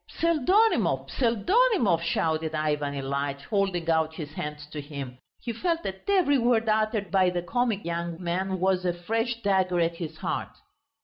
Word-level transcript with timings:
"Pseldonimov, 0.09 1.11
Pseldonimov," 1.11 2.01
shouted 2.01 2.55
Ivan 2.55 2.95
Ilyitch, 2.95 3.43
holding 3.43 3.87
out 3.87 4.15
his 4.15 4.33
hands 4.33 4.65
to 4.71 4.81
him. 4.81 5.19
He 5.39 5.53
felt 5.53 5.83
that 5.83 6.09
every 6.09 6.39
word 6.39 6.67
uttered 6.67 7.11
by 7.11 7.29
the 7.29 7.43
comic 7.43 7.85
young 7.85 8.19
man 8.19 8.59
was 8.59 8.83
a 8.83 8.93
fresh 8.93 9.39
dagger 9.43 9.79
at 9.79 9.97
his 9.97 10.17
heart. 10.17 10.57